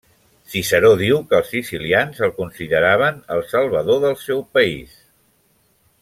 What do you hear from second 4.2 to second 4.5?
seu